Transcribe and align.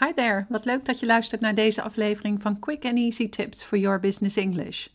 Hi 0.00 0.12
there, 0.14 0.46
wat 0.48 0.64
leuk 0.64 0.84
dat 0.84 1.00
je 1.00 1.06
luistert 1.06 1.40
naar 1.40 1.54
deze 1.54 1.82
aflevering 1.82 2.40
van 2.42 2.58
Quick 2.58 2.84
and 2.84 2.96
Easy 2.96 3.28
Tips 3.28 3.62
for 3.62 3.78
Your 3.78 4.00
Business 4.00 4.36
English. 4.36 4.86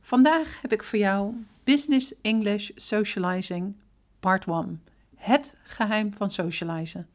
Vandaag 0.00 0.60
heb 0.62 0.72
ik 0.72 0.82
voor 0.82 0.98
jou 0.98 1.34
Business 1.62 2.14
English 2.20 2.70
Socializing 2.74 3.74
Part 4.20 4.46
1. 4.46 4.82
Het 5.16 5.54
geheim 5.62 6.14
van 6.14 6.30
socializen. 6.30 7.08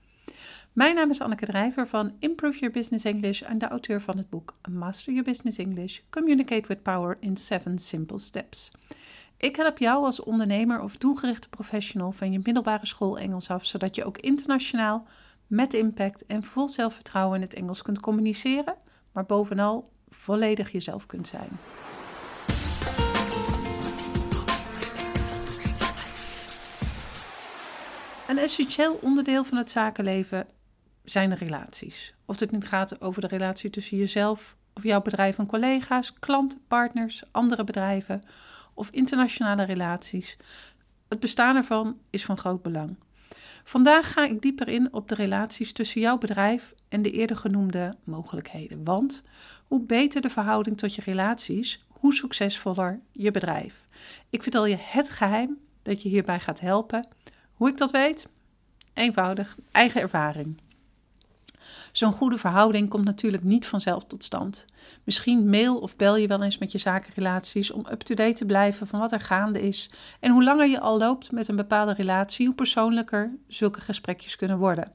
Mijn 0.74 0.96
naam 0.96 1.10
is 1.10 1.22
Anneke 1.22 1.46
Drijver 1.46 1.88
van 1.88 2.14
Improve 2.20 2.60
Your 2.60 2.74
Business 2.74 3.06
English 3.06 3.42
en 3.42 3.58
de 3.58 3.68
auteur 3.68 4.02
van 4.02 4.18
het 4.18 4.30
boek 4.30 4.56
Master 4.70 5.14
Your 5.14 5.30
Business 5.30 5.58
English: 5.58 6.00
Communicate 6.10 6.68
with 6.68 6.84
Power 6.84 7.18
in 7.20 7.38
7 7.38 7.80
Simple 7.80 8.20
Steps. 8.20 8.72
Ik 9.38 9.56
help 9.56 9.78
jou 9.78 10.06
als 10.06 10.24
ondernemer 10.24 10.82
of 10.82 10.98
doelgerichte 10.98 11.50
professional 11.50 12.12
van 12.12 12.32
je 12.32 12.40
middelbare 12.44 12.86
school 12.86 13.18
Engels 13.18 13.50
af, 13.50 13.66
zodat 13.66 13.96
je 13.96 14.04
ook 14.04 14.18
internationaal 14.18 15.08
met 15.50 15.74
impact 15.74 16.26
en 16.26 16.44
vol 16.44 16.70
zelfvertrouwen 16.70 17.36
in 17.36 17.42
het 17.42 17.54
Engels 17.54 17.82
kunt 17.82 18.00
communiceren, 18.00 18.76
maar 19.12 19.26
bovenal 19.26 19.92
volledig 20.08 20.72
jezelf 20.72 21.06
kunt 21.06 21.28
zijn. 21.28 21.50
Een 28.28 28.38
essentieel 28.38 29.00
onderdeel 29.02 29.44
van 29.44 29.58
het 29.58 29.70
zakenleven 29.70 30.48
zijn 31.04 31.30
de 31.30 31.36
relaties. 31.36 32.14
Of 32.26 32.40
het 32.40 32.52
niet 32.52 32.68
gaat 32.68 33.02
over 33.02 33.22
de 33.22 33.28
relatie 33.28 33.70
tussen 33.70 33.98
jezelf 33.98 34.58
of 34.74 34.84
jouw 34.84 35.02
bedrijf 35.02 35.38
en 35.38 35.46
collega's, 35.46 36.14
klanten, 36.20 36.62
partners, 36.68 37.24
andere 37.32 37.64
bedrijven 37.64 38.24
of 38.74 38.90
internationale 38.90 39.64
relaties. 39.64 40.38
Het 41.08 41.20
bestaan 41.20 41.56
ervan 41.56 41.98
is 42.10 42.26
van 42.26 42.38
groot 42.38 42.62
belang. 42.62 42.98
Vandaag 43.70 44.12
ga 44.12 44.26
ik 44.26 44.42
dieper 44.42 44.68
in 44.68 44.94
op 44.94 45.10
de 45.10 45.16
relaties 45.16 45.72
tussen 45.72 46.02
jouw 46.02 46.18
bedrijf 46.18 46.74
en 46.88 47.02
de 47.02 47.12
eerder 47.12 47.38
genoemde 47.38 47.94
mogelijkheden. 48.04 48.84
Want 48.84 49.24
hoe 49.68 49.82
beter 49.82 50.22
de 50.22 50.30
verhouding 50.30 50.78
tot 50.78 50.96
je 50.96 51.02
relaties, 51.02 51.86
hoe 51.88 52.14
succesvoller 52.14 53.00
je 53.12 53.32
bedrijf. 53.32 53.88
Ik 54.30 54.44
vertel 54.44 54.66
je 54.66 54.78
het 54.80 55.10
geheim 55.10 55.58
dat 55.82 56.02
je 56.02 56.10
hierbij 56.10 56.40
gaat 56.40 56.60
helpen. 56.60 57.08
Hoe 57.54 57.70
ik 57.70 57.78
dat 57.78 57.92
weet? 57.92 58.28
Eenvoudig, 58.94 59.58
eigen 59.72 60.02
ervaring. 60.02 60.62
Zo'n 61.92 62.14
goede 62.14 62.38
verhouding 62.38 62.90
komt 62.90 63.06
natuurlijk 63.06 63.44
niet 63.44 63.68
vanzelf 63.68 64.06
tot 64.06 64.24
stand. 64.24 64.66
Misschien 65.04 65.50
mail 65.50 65.78
of 65.78 65.96
bel 65.96 66.16
je 66.16 66.28
wel 66.28 66.44
eens 66.44 66.58
met 66.58 66.72
je 66.72 66.78
zakenrelaties 66.78 67.72
om 67.72 67.86
up-to-date 67.92 68.34
te 68.34 68.46
blijven 68.46 68.88
van 68.88 69.00
wat 69.00 69.12
er 69.12 69.20
gaande 69.20 69.62
is. 69.62 69.90
En 70.20 70.32
hoe 70.32 70.44
langer 70.44 70.68
je 70.68 70.80
al 70.80 70.98
loopt 70.98 71.32
met 71.32 71.48
een 71.48 71.56
bepaalde 71.56 71.94
relatie, 71.94 72.46
hoe 72.46 72.56
persoonlijker 72.56 73.32
zulke 73.48 73.82
gesprekjes 73.82 74.36
kunnen 74.36 74.58
worden. 74.58 74.92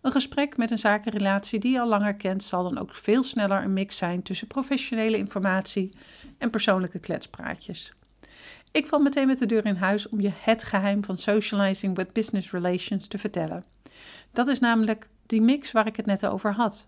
Een 0.00 0.12
gesprek 0.12 0.56
met 0.56 0.70
een 0.70 0.78
zakenrelatie 0.78 1.58
die 1.58 1.72
je 1.72 1.80
al 1.80 1.88
langer 1.88 2.14
kent, 2.14 2.42
zal 2.42 2.62
dan 2.62 2.78
ook 2.78 2.94
veel 2.94 3.22
sneller 3.22 3.62
een 3.62 3.72
mix 3.72 3.96
zijn 3.96 4.22
tussen 4.22 4.46
professionele 4.46 5.16
informatie 5.16 5.90
en 6.38 6.50
persoonlijke 6.50 6.98
kletspraatjes. 6.98 7.92
Ik 8.72 8.86
val 8.86 8.98
meteen 8.98 9.26
met 9.26 9.38
de 9.38 9.46
deur 9.46 9.66
in 9.66 9.76
huis 9.76 10.08
om 10.08 10.20
je 10.20 10.30
het 10.34 10.64
geheim 10.64 11.04
van 11.04 11.16
socializing 11.16 11.96
with 11.96 12.12
business 12.12 12.50
relations 12.50 13.06
te 13.06 13.18
vertellen. 13.18 13.64
Dat 14.32 14.48
is 14.48 14.58
namelijk 14.58 15.08
die 15.30 15.42
mix 15.42 15.72
waar 15.72 15.86
ik 15.86 15.96
het 15.96 16.06
net 16.06 16.26
over 16.26 16.52
had. 16.52 16.86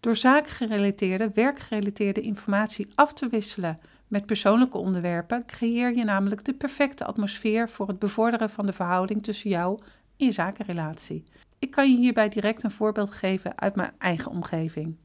Door 0.00 0.16
zaakgerelateerde, 0.16 1.30
werkgerelateerde 1.34 2.20
informatie 2.20 2.88
af 2.94 3.12
te 3.12 3.28
wisselen 3.28 3.78
met 4.08 4.26
persoonlijke 4.26 4.78
onderwerpen, 4.78 5.46
creëer 5.46 5.96
je 5.96 6.04
namelijk 6.04 6.44
de 6.44 6.54
perfecte 6.54 7.04
atmosfeer 7.04 7.70
voor 7.70 7.88
het 7.88 7.98
bevorderen 7.98 8.50
van 8.50 8.66
de 8.66 8.72
verhouding 8.72 9.22
tussen 9.22 9.50
jou 9.50 9.78
en 10.16 10.26
je 10.26 10.32
zakenrelatie. 10.32 11.24
Ik 11.58 11.70
kan 11.70 11.90
je 11.90 11.96
hierbij 11.96 12.28
direct 12.28 12.62
een 12.62 12.70
voorbeeld 12.70 13.10
geven 13.10 13.58
uit 13.58 13.76
mijn 13.76 13.92
eigen 13.98 14.30
omgeving. 14.30 14.96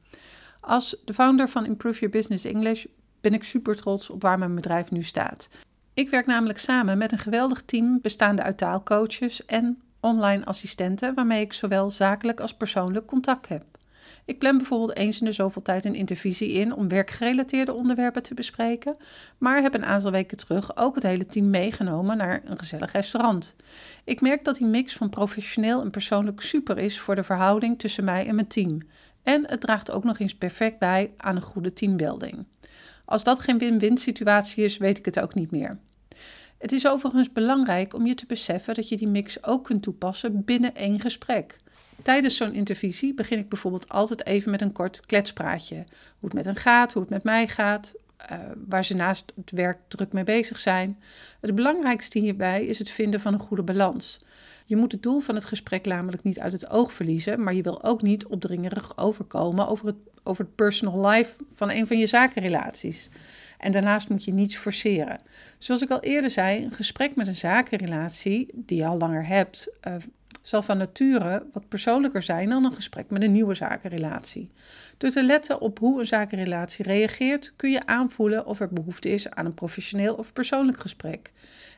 Als 0.60 0.96
de 1.04 1.14
founder 1.14 1.48
van 1.48 1.66
Improve 1.66 1.98
Your 1.98 2.16
Business 2.16 2.44
English 2.44 2.84
ben 3.20 3.34
ik 3.34 3.44
super 3.44 3.76
trots 3.76 4.10
op 4.10 4.22
waar 4.22 4.38
mijn 4.38 4.54
bedrijf 4.54 4.90
nu 4.90 5.02
staat. 5.02 5.48
Ik 5.94 6.10
werk 6.10 6.26
namelijk 6.26 6.58
samen 6.58 6.98
met 6.98 7.12
een 7.12 7.18
geweldig 7.18 7.62
team 7.62 7.98
bestaande 8.00 8.42
uit 8.42 8.58
taalcoaches 8.58 9.44
en 9.44 9.82
online 10.02 10.44
assistenten 10.44 11.14
waarmee 11.14 11.40
ik 11.40 11.52
zowel 11.52 11.90
zakelijk 11.90 12.40
als 12.40 12.54
persoonlijk 12.54 13.06
contact 13.06 13.48
heb. 13.48 13.64
Ik 14.24 14.38
plan 14.38 14.56
bijvoorbeeld 14.56 14.96
eens 14.96 15.20
in 15.20 15.26
de 15.26 15.32
zoveel 15.32 15.62
tijd 15.62 15.84
een 15.84 15.94
intervisie 15.94 16.52
in 16.52 16.74
om 16.74 16.88
werkgerelateerde 16.88 17.72
onderwerpen 17.72 18.22
te 18.22 18.34
bespreken, 18.34 18.96
maar 19.38 19.62
heb 19.62 19.74
een 19.74 19.84
aantal 19.84 20.10
weken 20.10 20.36
terug 20.36 20.76
ook 20.76 20.94
het 20.94 21.04
hele 21.04 21.26
team 21.26 21.50
meegenomen 21.50 22.16
naar 22.16 22.42
een 22.44 22.58
gezellig 22.58 22.92
restaurant. 22.92 23.54
Ik 24.04 24.20
merk 24.20 24.44
dat 24.44 24.56
die 24.56 24.66
mix 24.66 24.92
van 24.92 25.08
professioneel 25.08 25.80
en 25.80 25.90
persoonlijk 25.90 26.40
super 26.40 26.78
is 26.78 27.00
voor 27.00 27.14
de 27.14 27.24
verhouding 27.24 27.78
tussen 27.78 28.04
mij 28.04 28.26
en 28.26 28.34
mijn 28.34 28.46
team. 28.46 28.80
En 29.22 29.46
het 29.46 29.60
draagt 29.60 29.90
ook 29.90 30.04
nog 30.04 30.18
eens 30.18 30.34
perfect 30.34 30.78
bij 30.78 31.12
aan 31.16 31.36
een 31.36 31.42
goede 31.42 31.72
teambuilding. 31.72 32.46
Als 33.04 33.24
dat 33.24 33.40
geen 33.40 33.58
win-win 33.58 33.98
situatie 33.98 34.64
is, 34.64 34.76
weet 34.76 34.98
ik 34.98 35.04
het 35.04 35.20
ook 35.20 35.34
niet 35.34 35.50
meer. 35.50 35.78
Het 36.62 36.72
is 36.72 36.86
overigens 36.86 37.32
belangrijk 37.32 37.94
om 37.94 38.06
je 38.06 38.14
te 38.14 38.26
beseffen 38.26 38.74
dat 38.74 38.88
je 38.88 38.96
die 38.96 39.08
mix 39.08 39.44
ook 39.44 39.64
kunt 39.64 39.82
toepassen 39.82 40.44
binnen 40.44 40.74
één 40.74 41.00
gesprek. 41.00 41.56
Tijdens 42.02 42.36
zo'n 42.36 42.54
intervisie 42.54 43.14
begin 43.14 43.38
ik 43.38 43.48
bijvoorbeeld 43.48 43.88
altijd 43.88 44.26
even 44.26 44.50
met 44.50 44.60
een 44.60 44.72
kort 44.72 45.00
kletspraatje. 45.06 45.74
Hoe 45.74 46.28
het 46.28 46.32
met 46.32 46.44
hen 46.44 46.56
gaat, 46.56 46.92
hoe 46.92 47.02
het 47.02 47.10
met 47.10 47.22
mij 47.22 47.46
gaat, 47.46 47.94
uh, 48.30 48.38
waar 48.68 48.84
ze 48.84 48.94
naast 48.94 49.32
het 49.36 49.50
werk 49.50 49.78
druk 49.88 50.12
mee 50.12 50.24
bezig 50.24 50.58
zijn. 50.58 50.98
Het 51.40 51.54
belangrijkste 51.54 52.18
hierbij 52.18 52.64
is 52.64 52.78
het 52.78 52.90
vinden 52.90 53.20
van 53.20 53.32
een 53.32 53.38
goede 53.38 53.62
balans. 53.62 54.20
Je 54.64 54.76
moet 54.76 54.92
het 54.92 55.02
doel 55.02 55.20
van 55.20 55.34
het 55.34 55.44
gesprek 55.44 55.86
namelijk 55.86 56.22
niet 56.22 56.40
uit 56.40 56.52
het 56.52 56.70
oog 56.70 56.92
verliezen, 56.92 57.42
maar 57.42 57.54
je 57.54 57.62
wil 57.62 57.84
ook 57.84 58.02
niet 58.02 58.26
opdringerig 58.26 58.98
overkomen 58.98 59.68
over 59.68 59.86
het, 59.86 59.96
over 60.22 60.44
het 60.44 60.54
personal 60.54 61.08
life 61.08 61.36
van 61.54 61.70
een 61.70 61.86
van 61.86 61.98
je 61.98 62.06
zakenrelaties. 62.06 63.10
En 63.62 63.72
daarnaast 63.72 64.08
moet 64.08 64.24
je 64.24 64.32
niets 64.32 64.56
forceren. 64.56 65.20
Zoals 65.58 65.82
ik 65.82 65.90
al 65.90 66.00
eerder 66.00 66.30
zei, 66.30 66.64
een 66.64 66.70
gesprek 66.70 67.16
met 67.16 67.26
een 67.26 67.36
zakenrelatie 67.36 68.48
die 68.54 68.78
je 68.78 68.86
al 68.86 68.98
langer 68.98 69.26
hebt, 69.26 69.68
uh, 69.88 69.94
zal 70.42 70.62
van 70.62 70.78
nature 70.78 71.46
wat 71.52 71.68
persoonlijker 71.68 72.22
zijn 72.22 72.48
dan 72.48 72.64
een 72.64 72.74
gesprek 72.74 73.10
met 73.10 73.22
een 73.22 73.32
nieuwe 73.32 73.54
zakenrelatie. 73.54 74.50
Door 74.98 75.10
te 75.10 75.22
letten 75.22 75.60
op 75.60 75.78
hoe 75.78 76.00
een 76.00 76.06
zakenrelatie 76.06 76.84
reageert, 76.84 77.52
kun 77.56 77.70
je 77.70 77.86
aanvoelen 77.86 78.46
of 78.46 78.60
er 78.60 78.72
behoefte 78.72 79.08
is 79.08 79.30
aan 79.30 79.46
een 79.46 79.54
professioneel 79.54 80.14
of 80.14 80.32
persoonlijk 80.32 80.80
gesprek. 80.80 81.32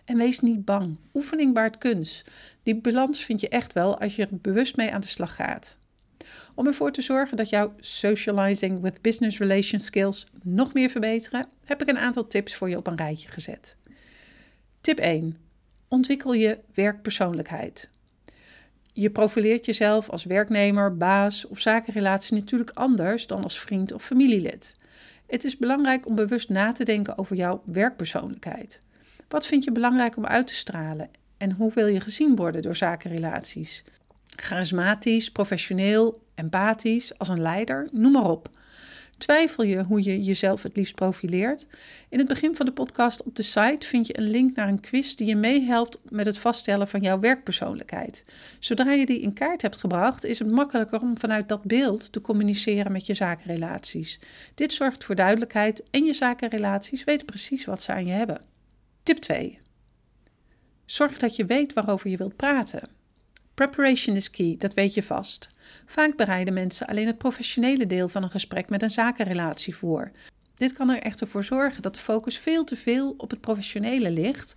En 0.04 0.16
wees 0.16 0.40
niet 0.40 0.64
bang. 0.64 0.96
Oefening 1.14 1.54
baart 1.54 1.78
kunst. 1.78 2.30
Die 2.62 2.80
balans 2.80 3.24
vind 3.24 3.40
je 3.40 3.48
echt 3.48 3.72
wel 3.72 4.00
als 4.00 4.16
je 4.16 4.22
er 4.22 4.28
bewust 4.30 4.76
mee 4.76 4.92
aan 4.92 5.00
de 5.00 5.06
slag 5.06 5.34
gaat. 5.34 5.78
Om 6.54 6.66
ervoor 6.66 6.92
te 6.92 7.02
zorgen 7.02 7.36
dat 7.36 7.48
jouw 7.48 7.74
socializing 7.80 8.80
with 8.80 9.02
business 9.02 9.38
relation 9.38 9.80
skills 9.80 10.26
nog 10.42 10.72
meer 10.72 10.90
verbeteren, 10.90 11.48
heb 11.64 11.82
ik 11.82 11.88
een 11.88 11.98
aantal 11.98 12.26
tips 12.26 12.54
voor 12.54 12.68
je 12.68 12.76
op 12.76 12.86
een 12.86 12.96
rijtje 12.96 13.28
gezet. 13.28 13.76
Tip 14.80 14.98
1. 14.98 15.36
Ontwikkel 15.88 16.32
je 16.32 16.58
werkpersoonlijkheid. 16.74 17.90
Je 18.92 19.10
profileert 19.10 19.64
jezelf 19.64 20.10
als 20.10 20.24
werknemer, 20.24 20.96
baas 20.96 21.46
of 21.46 21.58
zakenrelatie 21.58 22.36
natuurlijk 22.36 22.70
anders 22.74 23.26
dan 23.26 23.42
als 23.42 23.60
vriend 23.60 23.92
of 23.92 24.04
familielid. 24.04 24.76
Het 25.26 25.44
is 25.44 25.56
belangrijk 25.56 26.06
om 26.06 26.14
bewust 26.14 26.48
na 26.48 26.72
te 26.72 26.84
denken 26.84 27.18
over 27.18 27.36
jouw 27.36 27.62
werkpersoonlijkheid. 27.64 28.80
Wat 29.28 29.46
vind 29.46 29.64
je 29.64 29.72
belangrijk 29.72 30.16
om 30.16 30.26
uit 30.26 30.46
te 30.46 30.54
stralen 30.54 31.10
en 31.36 31.52
hoe 31.52 31.72
wil 31.74 31.86
je 31.86 32.00
gezien 32.00 32.36
worden 32.36 32.62
door 32.62 32.76
zakenrelaties? 32.76 33.84
Charismatisch, 34.36 35.30
professioneel, 35.30 36.23
empathisch, 36.34 37.18
als 37.18 37.28
een 37.28 37.40
leider, 37.40 37.88
noem 37.92 38.12
maar 38.12 38.30
op. 38.30 38.50
Twijfel 39.18 39.64
je 39.64 39.82
hoe 39.82 40.02
je 40.02 40.22
jezelf 40.22 40.62
het 40.62 40.76
liefst 40.76 40.94
profileert? 40.94 41.66
In 42.08 42.18
het 42.18 42.28
begin 42.28 42.56
van 42.56 42.66
de 42.66 42.72
podcast 42.72 43.22
op 43.22 43.36
de 43.36 43.42
site 43.42 43.86
vind 43.86 44.06
je 44.06 44.18
een 44.18 44.30
link 44.30 44.56
naar 44.56 44.68
een 44.68 44.80
quiz 44.80 45.14
die 45.14 45.26
je 45.26 45.36
meehelpt 45.36 45.98
met 46.08 46.26
het 46.26 46.38
vaststellen 46.38 46.88
van 46.88 47.00
jouw 47.00 47.18
werkpersoonlijkheid. 47.18 48.24
Zodra 48.58 48.92
je 48.92 49.06
die 49.06 49.20
in 49.20 49.32
kaart 49.32 49.62
hebt 49.62 49.76
gebracht, 49.76 50.24
is 50.24 50.38
het 50.38 50.50
makkelijker 50.50 51.00
om 51.00 51.18
vanuit 51.18 51.48
dat 51.48 51.62
beeld 51.62 52.12
te 52.12 52.20
communiceren 52.20 52.92
met 52.92 53.06
je 53.06 53.14
zakenrelaties. 53.14 54.20
Dit 54.54 54.72
zorgt 54.72 55.04
voor 55.04 55.14
duidelijkheid 55.14 55.82
en 55.90 56.04
je 56.04 56.12
zakenrelaties 56.12 57.04
weten 57.04 57.26
precies 57.26 57.64
wat 57.64 57.82
ze 57.82 57.92
aan 57.92 58.06
je 58.06 58.12
hebben. 58.12 58.40
Tip 59.02 59.18
2. 59.18 59.58
Zorg 60.84 61.18
dat 61.18 61.36
je 61.36 61.44
weet 61.44 61.72
waarover 61.72 62.10
je 62.10 62.16
wilt 62.16 62.36
praten. 62.36 62.88
Preparation 63.54 64.16
is 64.16 64.30
key, 64.30 64.56
dat 64.58 64.74
weet 64.74 64.94
je 64.94 65.02
vast. 65.02 65.48
Vaak 65.86 66.16
bereiden 66.16 66.54
mensen 66.54 66.86
alleen 66.86 67.06
het 67.06 67.18
professionele 67.18 67.86
deel 67.86 68.08
van 68.08 68.22
een 68.22 68.30
gesprek 68.30 68.68
met 68.68 68.82
een 68.82 68.90
zakenrelatie 68.90 69.76
voor. 69.76 70.10
Dit 70.54 70.72
kan 70.72 70.90
er 70.90 71.02
echter 71.02 71.28
voor 71.28 71.44
zorgen 71.44 71.82
dat 71.82 71.94
de 71.94 72.00
focus 72.00 72.38
veel 72.38 72.64
te 72.64 72.76
veel 72.76 73.14
op 73.16 73.30
het 73.30 73.40
professionele 73.40 74.10
ligt, 74.10 74.54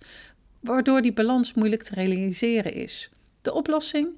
waardoor 0.60 1.02
die 1.02 1.12
balans 1.12 1.54
moeilijk 1.54 1.82
te 1.82 1.94
realiseren 1.94 2.72
is. 2.74 3.10
De 3.42 3.52
oplossing 3.52 4.08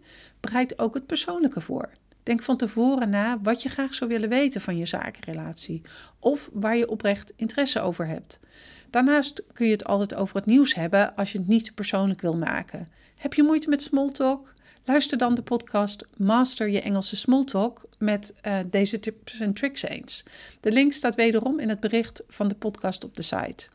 bereidt 0.41 0.79
ook 0.79 0.95
het 0.95 1.07
persoonlijke 1.07 1.61
voor. 1.61 1.91
Denk 2.23 2.43
van 2.43 2.57
tevoren 2.57 3.11
na 3.11 3.39
wat 3.43 3.63
je 3.63 3.69
graag 3.69 3.95
zou 3.95 4.11
willen 4.11 4.29
weten 4.29 4.61
van 4.61 4.77
je 4.77 4.87
zakenrelatie 4.87 5.83
of 6.19 6.51
waar 6.53 6.77
je 6.77 6.89
oprecht 6.89 7.33
interesse 7.37 7.81
over 7.81 8.07
hebt. 8.07 8.41
Daarnaast 8.91 9.43
kun 9.53 9.67
je 9.67 9.73
het 9.73 9.85
altijd 9.85 10.15
over 10.15 10.37
het 10.37 10.47
nieuws 10.47 10.75
hebben 10.75 11.17
als 11.17 11.33
je 11.33 11.39
het 11.39 11.49
niet 11.49 11.75
persoonlijk 11.75 12.21
wil 12.21 12.37
maken. 12.37 12.89
Heb 13.17 13.35
je 13.35 13.43
moeite 13.43 13.69
met 13.69 13.83
smalltalk? 13.83 14.53
Luister 14.85 15.19
dan 15.19 15.35
de 15.35 15.43
podcast 15.43 16.07
Master 16.17 16.69
je 16.69 16.81
Engelse 16.81 17.17
Smalltalk 17.17 17.89
met 17.99 18.35
uh, 18.47 18.59
deze 18.67 19.01
tips 19.01 19.41
en 19.41 19.53
tricks 19.53 19.83
eens. 19.83 20.23
De 20.61 20.73
link 20.73 20.93
staat 20.93 21.15
wederom 21.15 21.59
in 21.59 21.69
het 21.69 21.81
bericht 21.81 22.23
van 22.29 22.49
de 22.49 22.55
podcast 22.55 23.05
op 23.05 23.17
de 23.17 23.23
site. 23.23 23.69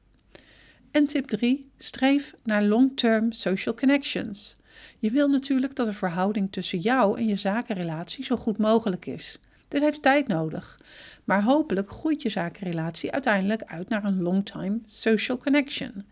En 0.91 1.05
tip 1.05 1.27
3. 1.27 1.69
Streef 1.77 2.35
naar 2.43 2.63
long-term 2.63 3.31
social 3.31 3.75
connections. 3.75 4.55
Je 4.99 5.11
wil 5.11 5.27
natuurlijk 5.27 5.75
dat 5.75 5.85
de 5.85 5.93
verhouding 5.93 6.51
tussen 6.51 6.79
jou 6.79 7.17
en 7.17 7.27
je 7.27 7.35
zakenrelatie 7.35 8.25
zo 8.25 8.35
goed 8.35 8.57
mogelijk 8.57 9.05
is. 9.05 9.39
Dit 9.67 9.81
heeft 9.81 10.01
tijd 10.01 10.27
nodig, 10.27 10.79
maar 11.23 11.43
hopelijk 11.43 11.91
groeit 11.91 12.21
je 12.21 12.29
zakenrelatie 12.29 13.11
uiteindelijk 13.11 13.63
uit 13.63 13.89
naar 13.89 14.03
een 14.03 14.21
long-time 14.21 14.79
social 14.85 15.37
connection. 15.37 16.05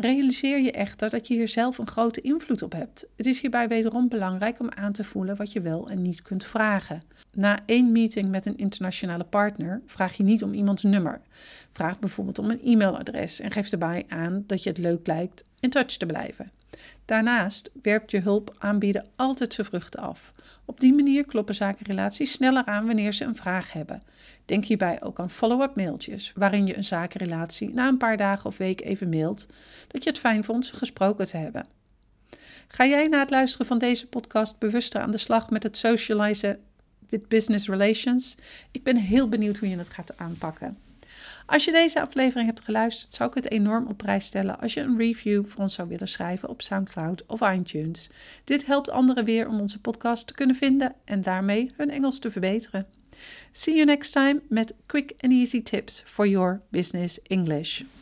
Realiseer 0.00 0.60
je 0.60 0.72
echter 0.72 1.10
dat 1.10 1.28
je 1.28 1.34
hier 1.34 1.48
zelf 1.48 1.78
een 1.78 1.86
grote 1.86 2.20
invloed 2.20 2.62
op 2.62 2.72
hebt. 2.72 3.06
Het 3.16 3.26
is 3.26 3.40
hierbij 3.40 3.68
wederom 3.68 4.08
belangrijk 4.08 4.60
om 4.60 4.70
aan 4.70 4.92
te 4.92 5.04
voelen 5.04 5.36
wat 5.36 5.52
je 5.52 5.60
wel 5.60 5.88
en 5.88 6.02
niet 6.02 6.22
kunt 6.22 6.44
vragen. 6.44 7.02
Na 7.32 7.58
één 7.66 7.92
meeting 7.92 8.28
met 8.28 8.46
een 8.46 8.56
internationale 8.56 9.24
partner 9.24 9.82
vraag 9.86 10.16
je 10.16 10.22
niet 10.22 10.42
om 10.42 10.54
iemands 10.54 10.82
nummer. 10.82 11.20
Vraag 11.72 11.98
bijvoorbeeld 11.98 12.38
om 12.38 12.50
een 12.50 12.60
e-mailadres 12.64 13.40
en 13.40 13.50
geef 13.50 13.72
erbij 13.72 14.04
aan 14.08 14.44
dat 14.46 14.62
je 14.62 14.68
het 14.68 14.78
leuk 14.78 15.06
lijkt 15.06 15.44
in 15.60 15.70
touch 15.70 15.96
te 15.96 16.06
blijven. 16.06 16.50
Daarnaast 17.04 17.70
werpt 17.82 18.10
je 18.10 18.20
hulp 18.20 18.54
aanbieden 18.58 19.06
altijd 19.16 19.54
zijn 19.54 19.66
vruchten 19.66 20.00
af. 20.00 20.32
Op 20.64 20.80
die 20.80 20.94
manier 20.94 21.24
kloppen 21.24 21.54
zakenrelaties 21.54 22.32
sneller 22.32 22.64
aan 22.64 22.86
wanneer 22.86 23.12
ze 23.12 23.24
een 23.24 23.36
vraag 23.36 23.72
hebben. 23.72 24.02
Denk 24.44 24.64
hierbij 24.64 25.02
ook 25.02 25.18
aan 25.18 25.30
follow-up 25.30 25.76
mailtjes, 25.76 26.32
waarin 26.34 26.66
je 26.66 26.76
een 26.76 26.84
zakenrelatie 26.84 27.74
na 27.74 27.88
een 27.88 27.96
paar 27.96 28.16
dagen 28.16 28.46
of 28.46 28.56
weken 28.56 28.86
even 28.86 29.08
mailt 29.08 29.46
dat 29.88 30.04
je 30.04 30.10
het 30.10 30.18
fijn 30.18 30.44
vond 30.44 30.66
ze 30.66 30.76
gesproken 30.76 31.26
te 31.26 31.36
hebben. 31.36 31.66
Ga 32.68 32.86
jij 32.86 33.08
na 33.08 33.18
het 33.18 33.30
luisteren 33.30 33.66
van 33.66 33.78
deze 33.78 34.08
podcast 34.08 34.58
bewuster 34.58 35.00
aan 35.00 35.10
de 35.10 35.18
slag 35.18 35.50
met 35.50 35.62
het 35.62 35.76
socializen 35.76 36.60
with 37.08 37.28
business 37.28 37.68
relations? 37.68 38.36
Ik 38.70 38.82
ben 38.82 38.96
heel 38.96 39.28
benieuwd 39.28 39.58
hoe 39.58 39.68
je 39.68 39.78
het 39.78 39.90
gaat 39.90 40.18
aanpakken. 40.18 40.89
Als 41.50 41.64
je 41.64 41.72
deze 41.72 42.00
aflevering 42.00 42.46
hebt 42.46 42.60
geluisterd, 42.60 43.14
zou 43.14 43.28
ik 43.28 43.34
het 43.34 43.50
enorm 43.50 43.86
op 43.86 43.96
prijs 43.96 44.24
stellen 44.24 44.60
als 44.60 44.74
je 44.74 44.80
een 44.80 44.98
review 44.98 45.46
voor 45.46 45.60
ons 45.60 45.74
zou 45.74 45.88
willen 45.88 46.08
schrijven 46.08 46.48
op 46.48 46.62
SoundCloud 46.62 47.26
of 47.26 47.40
iTunes. 47.40 48.08
Dit 48.44 48.66
helpt 48.66 48.90
anderen 48.90 49.24
weer 49.24 49.48
om 49.48 49.60
onze 49.60 49.80
podcast 49.80 50.26
te 50.26 50.34
kunnen 50.34 50.56
vinden 50.56 50.94
en 51.04 51.22
daarmee 51.22 51.72
hun 51.76 51.90
Engels 51.90 52.18
te 52.18 52.30
verbeteren. 52.30 52.86
See 53.52 53.74
you 53.74 53.86
next 53.86 54.12
time 54.12 54.40
met 54.48 54.74
quick 54.86 55.12
and 55.18 55.32
easy 55.32 55.62
tips 55.62 56.02
for 56.06 56.26
your 56.26 56.60
business 56.68 57.22
English. 57.22 57.82